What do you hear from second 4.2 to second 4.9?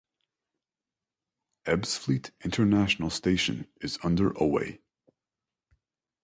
away.